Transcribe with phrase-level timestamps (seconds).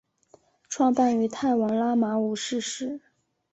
[0.67, 3.01] 创办于泰王拉玛五世时。